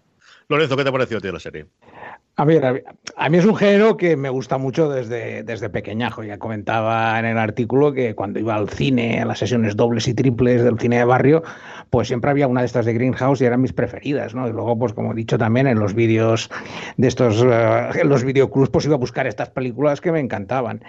Lorenzo, 0.48 0.74
¿qué 0.74 0.82
te 0.82 0.88
ha 0.88 0.92
parecido 0.92 1.18
a 1.18 1.20
ti 1.20 1.30
la 1.30 1.40
serie? 1.40 1.66
A 2.38 2.44
ver, 2.44 2.84
a 3.16 3.28
mí 3.30 3.38
es 3.38 3.46
un 3.46 3.56
género 3.56 3.96
que 3.96 4.14
me 4.14 4.28
gusta 4.28 4.58
mucho 4.58 4.90
desde, 4.90 5.42
desde 5.42 5.70
pequeñajo. 5.70 6.22
Ya 6.22 6.38
comentaba 6.38 7.18
en 7.18 7.24
el 7.24 7.38
artículo 7.38 7.94
que 7.94 8.14
cuando 8.14 8.38
iba 8.38 8.54
al 8.54 8.68
cine, 8.68 9.22
a 9.22 9.24
las 9.24 9.38
sesiones 9.38 9.74
dobles 9.74 10.06
y 10.06 10.12
triples 10.12 10.62
del 10.62 10.78
cine 10.78 10.98
de 10.98 11.06
barrio, 11.06 11.42
pues 11.88 12.08
siempre 12.08 12.30
había 12.30 12.46
una 12.46 12.60
de 12.60 12.66
estas 12.66 12.84
de 12.84 12.92
Greenhouse 12.92 13.40
y 13.40 13.46
eran 13.46 13.62
mis 13.62 13.72
preferidas, 13.72 14.34
¿no? 14.34 14.46
Y 14.46 14.52
luego, 14.52 14.78
pues 14.78 14.92
como 14.92 15.12
he 15.12 15.14
dicho 15.14 15.38
también, 15.38 15.66
en 15.66 15.78
los 15.78 15.94
vídeos 15.94 16.50
de 16.98 17.08
estos, 17.08 17.40
uh, 17.40 17.98
en 17.98 18.08
los 18.10 18.22
videoclubs, 18.22 18.68
pues 18.68 18.84
iba 18.84 18.96
a 18.96 18.98
buscar 18.98 19.26
estas 19.26 19.48
películas 19.48 20.02
que 20.02 20.12
me 20.12 20.20
encantaban. 20.20 20.84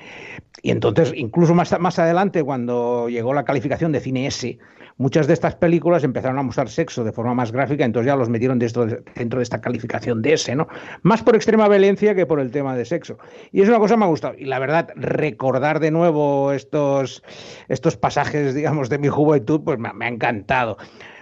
Y 0.61 0.71
entonces, 0.71 1.13
incluso 1.15 1.55
más, 1.55 1.79
más 1.79 1.97
adelante, 1.97 2.43
cuando 2.43 3.07
llegó 3.07 3.33
la 3.33 3.45
calificación 3.45 3.93
de 3.93 4.01
cine 4.01 4.27
S, 4.27 4.57
muchas 4.97 5.27
de 5.27 5.33
estas 5.33 5.55
películas 5.55 6.03
empezaron 6.03 6.39
a 6.39 6.43
mostrar 6.43 6.69
sexo 6.69 7.03
de 7.03 7.11
forma 7.11 7.33
más 7.33 7.51
gráfica, 7.51 7.85
entonces 7.85 8.07
ya 8.07 8.15
los 8.15 8.29
metieron 8.29 8.59
dentro 8.59 8.85
de, 8.85 9.03
dentro 9.15 9.39
de 9.39 9.43
esta 9.43 9.61
calificación 9.61 10.21
de 10.21 10.33
ese, 10.33 10.55
¿no? 10.55 10.67
Más 11.03 11.23
por 11.23 11.35
extrema 11.37 11.69
violencia 11.69 12.13
que 12.15 12.25
por 12.25 12.39
el 12.39 12.51
tema 12.51 12.75
de 12.75 12.85
sexo. 12.85 13.17
Y 13.51 13.61
es 13.61 13.69
una 13.69 13.79
cosa 13.79 13.95
que 13.95 13.99
me 13.99 14.05
ha 14.05 14.09
gustado. 14.09 14.35
Y 14.37 14.45
la 14.45 14.59
verdad, 14.59 14.89
recordar 14.95 15.79
de 15.79 15.91
nuevo 15.91 16.51
estos, 16.51 17.23
estos 17.69 17.95
pasajes, 17.97 18.53
digamos, 18.53 18.89
de 18.89 18.97
mi 18.97 19.07
juventud, 19.07 19.61
pues 19.63 19.79
me 19.79 20.05
ha 20.05 20.07
encantado. 20.09 20.77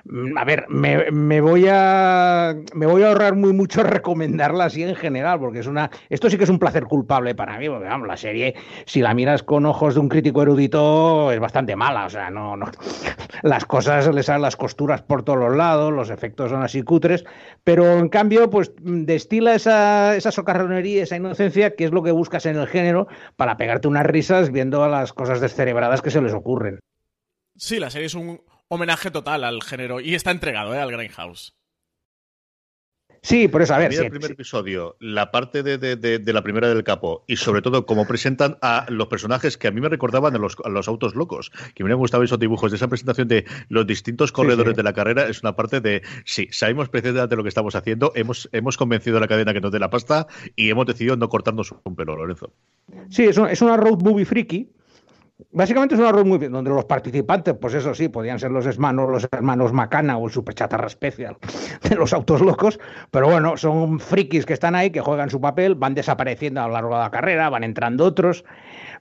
Mm, 0.07 0.37
a 0.37 0.43
ver, 0.43 0.65
me, 0.69 1.41
voy 1.41 1.65
a 1.67 2.55
me 2.75 2.85
voy 2.85 3.01
a 3.01 3.07
ahorrar 3.07 3.35
muy 3.35 3.53
mucho 3.53 3.81
recomendarla 3.83 4.65
así 4.65 4.83
en 4.83 4.95
general, 4.95 5.39
porque 5.39 5.59
es 5.59 5.67
una 5.67 5.89
esto 6.09 6.29
sí 6.29 6.37
que 6.37 6.43
es 6.43 6.49
un 6.49 6.59
placer 6.59 6.83
culpable 6.83 7.33
para 7.33 7.57
mí, 7.57 7.67
porque 7.67 7.87
vamos, 7.87 8.07
la 8.07 8.15
serie, 8.15 8.53
si 8.85 9.01
la 9.01 9.15
miras 9.15 9.41
con 9.41 9.65
ojos 9.65 9.95
de 9.95 10.01
un 10.01 10.09
crítico 10.09 10.43
erudito, 10.43 11.31
es 11.31 11.39
bastante 11.39 11.75
mala, 11.75 12.05
o 12.05 12.09
sea, 12.09 12.29
no, 12.29 12.55
no 12.55 12.67
las 13.41 13.65
cosas 13.65 14.13
le 14.13 14.21
salen 14.21 14.43
las 14.43 14.55
costuras 14.55 15.01
por 15.01 15.23
todos 15.23 15.39
los 15.39 15.55
lados, 15.55 15.91
los 15.91 16.11
efectos 16.11 16.51
son 16.51 16.61
así 16.61 16.83
cutres, 16.83 17.25
pero 17.63 17.97
en 17.97 18.09
cambio, 18.09 18.51
pues 18.51 18.73
destila 18.77 19.55
esa, 19.55 20.15
esa 20.15 20.31
socarronería, 20.31 21.01
esa 21.01 21.17
inocencia, 21.17 21.75
que 21.75 21.85
es 21.85 21.91
lo 21.91 22.03
que 22.03 22.11
buscas 22.11 22.45
en 22.45 22.57
el 22.57 22.67
género, 22.67 23.07
para 23.37 23.57
pegarte 23.57 23.87
unas 23.87 24.05
risas 24.05 24.51
viendo 24.51 24.87
las 24.87 25.13
cosas 25.13 25.41
descerebradas 25.41 26.03
que 26.03 26.11
se 26.11 26.21
les 26.21 26.33
ocurren. 26.33 26.79
Sí, 27.57 27.79
la 27.79 27.89
serie 27.89 28.07
es 28.07 28.15
un, 28.15 28.41
homenaje 28.67 29.11
total 29.11 29.43
al 29.43 29.61
género 29.63 29.99
y 29.99 30.15
está 30.15 30.31
entregado 30.31 30.73
¿eh? 30.73 30.79
al 30.79 30.91
Grindhouse. 30.91 31.55
Sí, 33.25 33.47
por 33.47 33.63
eso, 33.63 33.73
a 33.73 33.79
ver. 33.79 33.91
el 33.91 34.11
primer 34.11 34.33
episodio, 34.33 34.97
la 34.99 35.31
parte 35.31 35.63
de, 35.63 36.21
la 36.31 36.43
primera 36.43 36.69
del 36.69 36.83
capo 36.83 37.23
y 37.27 37.37
sobre 37.37 37.63
todo 37.63 37.87
cómo 37.87 38.05
presentan 38.05 38.59
a 38.61 38.85
los 38.89 39.07
personajes 39.07 39.57
que 39.57 39.67
a 39.67 39.71
mí 39.71 39.81
me 39.81 39.89
recordaban 39.89 40.35
a 40.35 40.37
los, 40.37 40.55
los 40.63 40.87
autos 40.87 41.15
locos, 41.15 41.51
que 41.73 41.83
me 41.83 41.91
han 41.91 41.97
gustado 41.97 42.21
esos 42.21 42.37
dibujos 42.37 42.69
de 42.69 42.77
esa 42.77 42.87
presentación 42.87 43.27
de 43.27 43.45
los 43.67 43.87
distintos 43.87 44.31
corredores 44.31 44.75
de 44.75 44.83
la 44.83 44.93
carrera, 44.93 45.27
es 45.27 45.41
una 45.41 45.55
parte 45.55 45.81
de, 45.81 46.03
sí, 46.23 46.49
sabemos 46.51 46.89
precisamente 46.89 47.35
lo 47.35 47.41
que 47.41 47.49
estamos 47.49 47.73
haciendo, 47.73 48.11
hemos, 48.13 48.47
hemos 48.51 48.77
convencido 48.77 49.17
a 49.17 49.21
la 49.21 49.27
cadena 49.27 49.53
que 49.53 49.61
nos 49.61 49.71
dé 49.71 49.79
la 49.79 49.89
pasta 49.89 50.27
y 50.55 50.69
hemos 50.69 50.85
decidido 50.85 51.17
no 51.17 51.27
cortarnos 51.27 51.73
un 51.83 51.95
pelo, 51.95 52.15
Lorenzo. 52.15 52.53
Sí, 53.09 53.23
es, 53.23 53.39
es 53.39 53.61
una 53.63 53.75
road 53.75 54.03
movie 54.03 54.25
friki, 54.25 54.69
Básicamente 55.51 55.95
es 55.95 55.99
una 55.99 56.13
red 56.13 56.23
muy 56.23 56.37
donde 56.37 56.69
los 56.69 56.85
participantes, 56.85 57.55
pues 57.59 57.73
eso 57.73 57.93
sí, 57.93 58.07
podían 58.07 58.39
ser 58.39 58.51
los 58.51 58.65
hermanos, 58.65 59.09
los 59.09 59.27
hermanos 59.29 59.73
Macana 59.73 60.17
o 60.17 60.27
el 60.27 60.31
superchatarra 60.31 60.87
especial 60.87 61.35
de 61.83 61.95
los 61.95 62.13
autos 62.13 62.39
locos, 62.39 62.79
pero 63.11 63.27
bueno, 63.27 63.57
son 63.57 63.99
frikis 63.99 64.45
que 64.45 64.53
están 64.53 64.75
ahí, 64.75 64.91
que 64.91 65.01
juegan 65.01 65.29
su 65.29 65.41
papel, 65.41 65.75
van 65.75 65.93
desapareciendo 65.93 66.61
a 66.61 66.67
lo 66.67 66.73
largo 66.73 66.95
de 66.95 67.01
la 67.01 67.11
carrera, 67.11 67.49
van 67.49 67.65
entrando 67.65 68.05
otros, 68.05 68.45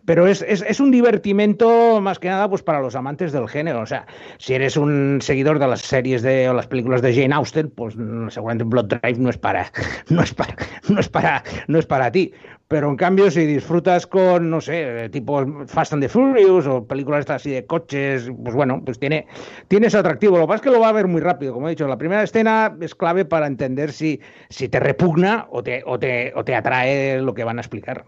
pero 0.06 0.26
es, 0.26 0.42
es, 0.42 0.80
un 0.80 0.90
divertimento 0.90 2.00
más 2.00 2.18
que 2.18 2.28
nada 2.28 2.48
pues 2.48 2.62
para 2.62 2.80
los 2.80 2.96
amantes 2.96 3.32
del 3.32 3.48
género. 3.48 3.80
O 3.80 3.86
sea, 3.86 4.06
si 4.38 4.54
eres 4.54 4.76
un 4.76 5.20
seguidor 5.22 5.60
de 5.60 5.68
las 5.68 5.80
series 5.80 6.22
de, 6.22 6.48
o 6.48 6.52
las 6.52 6.66
películas 6.66 7.00
de 7.00 7.14
Jane 7.14 7.34
Austen, 7.34 7.70
pues 7.70 7.94
seguramente 8.28 8.64
Blood 8.64 8.86
Drive 8.86 9.18
no 9.18 9.30
es 9.30 9.38
para, 9.38 9.70
no 10.08 10.20
es 10.20 10.34
para, 10.34 10.56
no 10.88 10.98
es 10.98 11.08
para, 11.08 11.44
no 11.68 11.78
es 11.78 11.86
para 11.86 12.10
ti. 12.10 12.32
Pero 12.68 12.88
en 12.88 12.96
cambio, 12.96 13.30
si 13.30 13.44
disfrutas 13.44 14.06
con, 14.06 14.48
no 14.48 14.60
sé, 14.60 15.08
tipo 15.10 15.44
Fast 15.66 15.92
and 15.92 16.02
the 16.02 16.08
Furious 16.08 16.66
o 16.66 16.86
películas 16.86 17.20
estas 17.20 17.42
así 17.42 17.50
de 17.50 17.66
coches, 17.66 18.30
pues 18.42 18.54
bueno, 18.54 18.82
pues 18.84 18.98
tiene, 18.98 19.26
tiene 19.68 19.88
ese 19.88 19.98
atractivo. 19.98 20.38
Lo 20.38 20.44
que 20.44 20.48
pasa 20.48 20.56
es 20.56 20.62
que 20.62 20.70
lo 20.70 20.80
va 20.80 20.88
a 20.88 20.92
ver 20.92 21.06
muy 21.06 21.20
rápido, 21.20 21.52
como 21.52 21.68
he 21.68 21.70
dicho. 21.70 21.86
La 21.86 21.98
primera 21.98 22.22
escena 22.22 22.74
es 22.80 22.94
clave 22.94 23.26
para 23.26 23.46
entender 23.46 23.92
si, 23.92 24.20
si 24.48 24.68
te 24.68 24.80
repugna 24.80 25.46
o 25.50 25.62
te, 25.62 25.82
o, 25.84 25.98
te, 25.98 26.32
o 26.34 26.44
te 26.44 26.54
atrae 26.54 27.20
lo 27.20 27.34
que 27.34 27.44
van 27.44 27.58
a 27.58 27.60
explicar. 27.60 28.06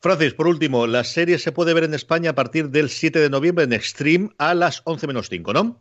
Francis, 0.00 0.34
por 0.34 0.46
último, 0.46 0.86
la 0.86 1.02
serie 1.02 1.38
se 1.38 1.50
puede 1.50 1.74
ver 1.74 1.84
en 1.84 1.94
España 1.94 2.30
a 2.30 2.34
partir 2.34 2.70
del 2.70 2.88
7 2.88 3.18
de 3.18 3.30
noviembre 3.30 3.64
en 3.64 3.72
Extreme 3.72 4.28
a 4.38 4.54
las 4.54 4.82
11 4.84 5.06
menos 5.06 5.28
5, 5.28 5.52
¿no? 5.54 5.80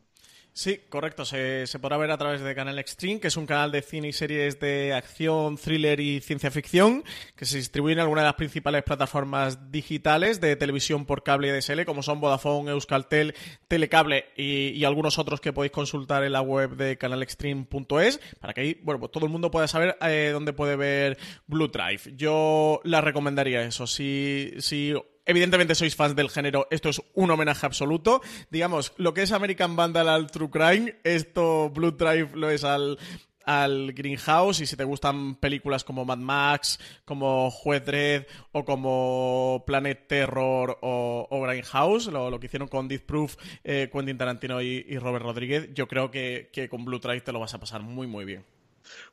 Sí, 0.56 0.82
correcto. 0.88 1.26
Se, 1.26 1.66
podrá 1.82 1.98
ver 1.98 2.12
a 2.12 2.18
través 2.18 2.42
de 2.42 2.54
Canal 2.54 2.78
Extreme, 2.78 3.20
que 3.20 3.30
es 3.30 3.38
un 3.38 3.48
canal 3.48 3.72
de 3.72 3.82
cine 3.82 4.10
y 4.10 4.14
series 4.14 4.60
de 4.60 4.94
acción, 4.94 5.58
thriller 5.58 6.00
y 6.00 6.22
ciencia 6.22 6.52
ficción, 6.52 7.04
que 7.36 7.46
se 7.46 7.58
distribuye 7.58 7.94
en 7.94 8.00
algunas 8.00 8.22
de 8.22 8.28
las 8.28 8.36
principales 8.36 8.84
plataformas 8.84 9.72
digitales 9.72 10.40
de 10.42 10.56
televisión 10.56 11.08
por 11.08 11.24
cable 11.24 11.48
y 11.48 11.52
DSL, 11.52 11.86
como 11.86 12.04
son 12.04 12.22
Vodafone, 12.22 12.70
Euskaltel, 12.70 13.34
Telecable 13.68 14.26
y, 14.38 14.84
algunos 14.84 15.18
otros 15.18 15.42
que 15.42 15.54
podéis 15.54 15.72
consultar 15.72 16.24
en 16.24 16.34
la 16.34 16.42
web 16.42 16.76
de 16.76 17.00
canalextreme.es, 17.00 18.20
para 18.40 18.54
que 18.54 18.62
ahí, 18.62 18.80
bueno, 18.84 19.00
pues 19.00 19.12
todo 19.12 19.26
el 19.26 19.32
mundo 19.32 19.50
pueda 19.50 19.68
saber 19.68 19.98
eh, 20.02 20.30
dónde 20.32 20.54
puede 20.54 20.76
ver 20.76 21.18
Blue 21.48 21.70
Drive. 21.70 22.16
Yo 22.16 22.80
la 22.84 23.02
recomendaría 23.02 23.64
eso. 23.64 23.88
Si, 23.88 24.52
si 24.60 24.94
evidentemente 25.26 25.76
sois 25.76 25.96
fans 25.96 26.16
del 26.16 26.30
género, 26.30 26.68
esto 26.72 26.90
es 26.90 27.02
un 27.14 27.32
homenaje 27.32 27.66
absoluto. 27.66 28.22
Digamos, 28.50 28.94
lo 28.98 29.14
que 29.14 29.24
es 29.24 29.32
American 29.32 29.76
Vandal 29.76 30.10
al 30.10 30.32
True 30.32 30.50
Crime, 30.50 30.96
esto 31.04 31.70
Blood 31.70 31.94
Drive 31.94 32.30
lo 32.36 32.50
es 32.50 32.64
al, 32.64 32.98
al 33.46 33.94
Greenhouse 33.94 34.62
y 34.62 34.66
si 34.66 34.76
te 34.76 34.84
gustan 34.84 35.36
películas 35.36 35.84
como 35.84 36.06
Mad 36.06 36.18
Max, 36.18 36.80
como 37.06 37.52
Juez 37.52 38.28
o 38.52 38.66
como 38.66 39.64
Planet 39.66 40.08
Terror 40.08 40.78
o, 40.82 41.42
Greenhouse, 41.46 42.08
lo, 42.08 42.40
que 42.40 42.48
hicieron 42.48 42.68
con 42.68 42.88
Death 42.88 43.04
Proof, 43.04 43.36
eh, 43.64 43.90
Quentin 43.92 44.18
Tarantino 44.18 44.62
y, 44.62 44.86
y, 44.88 44.98
Robert 44.98 45.26
Rodríguez, 45.26 45.70
yo 45.74 45.88
creo 45.88 46.12
que, 46.12 46.50
que 46.54 46.70
con 46.70 46.86
Blue 46.86 47.00
Drive 47.00 47.22
te 47.22 47.32
lo 47.32 47.40
vas 47.40 47.54
a 47.54 47.60
pasar 47.60 47.82
muy 47.82 48.08
muy 48.08 48.26
bien. 48.26 48.44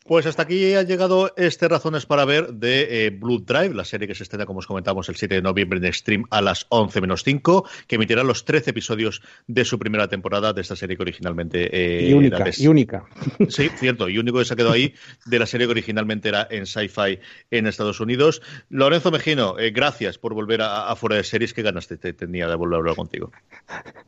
Pues 0.06 0.26
hasta 0.26 0.42
aquí 0.42 0.74
ha 0.74 0.82
llegado 0.82 1.32
este 1.36 1.68
Razones 1.68 2.06
para 2.06 2.24
Ver 2.24 2.54
de 2.54 3.06
eh, 3.06 3.10
Blue 3.10 3.38
Drive, 3.38 3.74
la 3.74 3.84
serie 3.84 4.08
que 4.08 4.14
se 4.14 4.22
estrena, 4.22 4.46
como 4.46 4.58
os 4.60 4.66
comentamos, 4.66 5.08
el 5.08 5.16
7 5.16 5.36
de 5.36 5.42
noviembre 5.42 5.78
en 5.78 5.92
stream 5.92 6.24
a 6.30 6.40
las 6.40 6.66
11 6.70 7.00
menos 7.00 7.22
5, 7.22 7.68
que 7.86 7.96
emitirá 7.96 8.24
los 8.24 8.44
13 8.44 8.70
episodios 8.70 9.22
de 9.46 9.64
su 9.64 9.78
primera 9.78 10.08
temporada 10.08 10.52
de 10.52 10.62
esta 10.62 10.74
serie 10.74 10.96
que 10.96 11.02
originalmente... 11.02 11.68
Eh, 11.72 12.08
y 12.08 12.12
única, 12.12 12.44
y 12.56 12.66
única. 12.66 13.04
Sí, 13.48 13.68
cierto, 13.76 14.08
y 14.08 14.18
único 14.18 14.38
que 14.38 14.44
se 14.44 14.54
ha 14.54 14.56
quedado 14.56 14.74
ahí 14.74 14.94
de 15.26 15.38
la 15.38 15.46
serie 15.46 15.66
que 15.66 15.72
originalmente 15.72 16.28
era 16.28 16.48
en 16.50 16.66
Sci-Fi 16.66 17.20
en 17.50 17.66
Estados 17.66 18.00
Unidos. 18.00 18.42
Lorenzo 18.68 19.10
Mejino, 19.10 19.58
eh, 19.58 19.70
gracias 19.70 20.18
por 20.18 20.34
volver 20.34 20.62
a, 20.62 20.94
Fuera 20.96 21.16
de 21.16 21.24
Series. 21.24 21.54
¿Qué 21.54 21.62
ganas 21.62 21.86
te, 21.88 21.96
tenía 21.96 22.48
de 22.48 22.54
volver 22.56 22.76
a 22.76 22.78
hablar 22.78 22.96
contigo? 22.96 23.30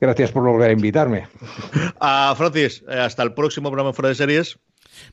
Gracias 0.01 0.33
por 0.33 0.43
volver 0.43 0.71
a 0.71 0.73
invitarme. 0.73 1.29
A 2.01 2.35
Francis, 2.37 2.83
hasta 2.89 3.23
el 3.23 3.35
próximo 3.35 3.71
programa 3.71 3.93
Fuera 3.93 4.09
de 4.09 4.15
Series. 4.15 4.59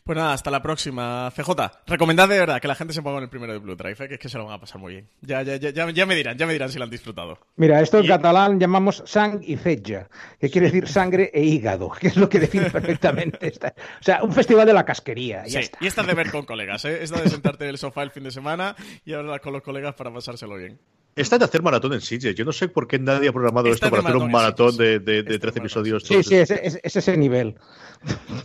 Pues 0.03 0.17
nada, 0.17 0.33
hasta 0.33 0.51
la 0.51 0.62
próxima. 0.62 1.31
CJ, 1.36 1.50
recomendad 1.88 2.27
de 2.27 2.39
verdad 2.39 2.62
que 2.62 2.67
la 2.67 2.75
gente 2.75 2.93
se 2.93 3.01
ponga 3.01 3.17
en 3.17 3.24
el 3.24 3.29
primero 3.29 3.53
de 3.53 3.59
Blue 3.59 3.75
Drive, 3.75 4.05
¿eh? 4.05 4.07
que 4.07 4.13
es 4.15 4.19
que 4.19 4.29
se 4.29 4.38
lo 4.38 4.45
van 4.45 4.55
a 4.55 4.59
pasar 4.59 4.79
muy 4.79 4.93
bien. 4.93 5.09
Ya, 5.21 5.41
ya, 5.41 5.55
ya, 5.55 5.71
ya, 5.71 6.05
me 6.05 6.15
dirán, 6.15 6.38
ya 6.38 6.45
me 6.45 6.53
dirán 6.53 6.69
si 6.69 6.77
lo 6.77 6.83
han 6.83 6.89
disfrutado. 6.89 7.39
Mira, 7.55 7.81
esto 7.81 8.00
en 8.00 8.07
catalán 8.07 8.59
llamamos 8.59 9.03
sang 9.05 9.41
y 9.43 9.55
fetja, 9.55 10.09
que 10.39 10.50
quiere 10.50 10.67
decir 10.67 10.88
sangre 10.88 11.31
e 11.33 11.43
hígado, 11.43 11.89
que 12.00 12.07
es 12.07 12.17
lo 12.17 12.29
que 12.29 12.39
define 12.39 12.69
perfectamente 12.71 13.48
esta. 13.48 13.74
O 14.00 14.03
sea, 14.03 14.24
un 14.24 14.33
festival 14.33 14.65
de 14.65 14.74
la 14.74 14.86
casquería. 14.86 15.45
sí, 15.48 15.59
y 15.79 15.88
esta 15.88 16.03
de 16.03 16.13
ver 16.13 16.31
con 16.31 16.45
colegas, 16.45 16.86
¿eh? 16.86 17.03
Esta 17.03 17.21
de 17.21 17.29
sentarte 17.29 17.65
en 17.65 17.71
el 17.71 17.77
sofá 17.77 18.03
el 18.03 18.12
fin 18.12 18.24
de 18.24 18.31
semana 18.31 18.75
y 19.05 19.13
hablar 19.13 19.41
con 19.41 19.53
los 19.53 19.62
colegas 19.62 19.95
para 19.95 20.12
pasárselo 20.13 20.55
bien. 20.55 20.79
Esta 21.20 21.38
de 21.38 21.44
hacer 21.44 21.62
maratón 21.62 21.92
en 21.92 22.00
Sitges. 22.00 22.34
Yo 22.34 22.46
no 22.46 22.54
sé 22.54 22.70
por 22.70 22.88
qué 22.88 22.98
nadie 22.98 23.28
ha 23.28 23.34
programado 23.34 23.68
esto 23.68 23.90
para 23.90 24.02
hacer 24.02 24.16
un 24.16 24.32
maratón 24.32 24.78
de, 24.78 25.00
de, 25.00 25.24
13 25.24 25.60
episodios. 25.60 26.04
Sí, 26.04 26.24
sí, 26.24 26.36
es, 26.36 26.50
ese 26.84 27.18
nivel. 27.18 27.56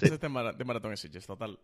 Es 0.01 0.19
de, 0.21 0.29
maratón 0.29 0.91
en 0.91 0.97
Sitges, 0.97 1.25
total. 1.25 1.57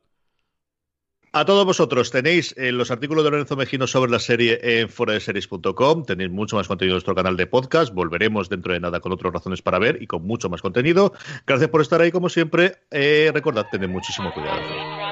A 1.33 1.45
todos 1.45 1.65
vosotros, 1.65 2.13
tenéis 2.13 2.55
eh, 2.57 2.71
los 2.71 2.93
artículos 2.93 3.25
de 3.25 3.31
Lorenzo 3.33 3.57
Mejino 3.57 3.89
sobre 3.89 4.11
la 4.13 4.21
serie 4.21 4.61
en 4.63 4.89
foradeseries.com. 4.89 6.05
Tenéis 6.05 6.31
mucho 6.31 6.55
más 6.55 6.69
contenido 6.69 6.95
en 6.95 6.97
nuestro 6.97 7.17
canal 7.17 7.37
de 7.37 7.49
podcast. 7.49 7.93
Volveremos 7.93 8.49
dentro 8.49 8.73
de 8.73 8.79
nada 8.79 9.01
con 9.01 9.11
otras 9.11 9.33
razones 9.33 9.63
para 9.63 9.81
ver 9.81 10.01
y 10.01 10.07
con 10.07 10.25
mucho 10.25 10.49
más 10.49 10.63
contenido. 10.63 11.13
Gracias 11.45 11.71
por 11.71 11.81
estar 11.81 12.01
ahí, 12.01 12.13
como 12.13 12.29
siempre. 12.29 12.77
Eh, 12.93 13.33
recordad, 13.35 13.67
tened 13.71 13.89
muchísimo 13.89 14.33
cuidado. 14.33 15.10